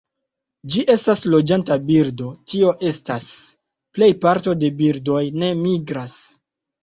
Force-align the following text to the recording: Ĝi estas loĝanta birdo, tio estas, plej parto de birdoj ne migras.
Ĝi 0.75 0.83
estas 0.93 1.19
loĝanta 1.33 1.75
birdo, 1.89 2.29
tio 2.53 2.71
estas, 2.91 3.29
plej 3.97 4.09
parto 4.23 4.57
de 4.63 4.73
birdoj 4.79 5.21
ne 5.43 5.51
migras. 5.63 6.17